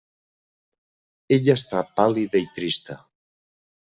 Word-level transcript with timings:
Ella 1.35 1.57
està 1.61 1.83
pàl·lida 2.01 2.43
i 2.45 2.49
trista. 2.57 2.97